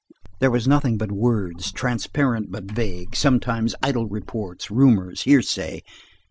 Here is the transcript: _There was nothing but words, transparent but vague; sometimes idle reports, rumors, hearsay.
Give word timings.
_There 0.39 0.49
was 0.49 0.67
nothing 0.67 0.97
but 0.97 1.11
words, 1.11 1.71
transparent 1.71 2.49
but 2.51 2.63
vague; 2.63 3.15
sometimes 3.15 3.75
idle 3.83 4.07
reports, 4.07 4.71
rumors, 4.71 5.21
hearsay. 5.25 5.83